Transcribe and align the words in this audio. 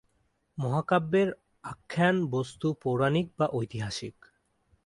মহাকাব্যের 0.57 1.29
আখ্যান-বস্তু 1.63 2.67
পৌরাণিক 2.81 3.27
বা 3.37 3.47
ঐতিহাসিক। 3.51 4.15